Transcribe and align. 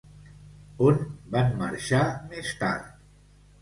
On 0.85 0.97
van 1.37 1.55
marxar 1.61 2.03
més 2.35 2.53
tard? 2.67 2.95